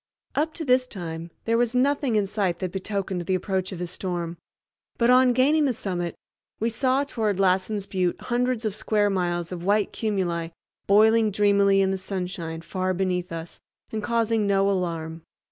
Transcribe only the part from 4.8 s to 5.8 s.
but on gaining the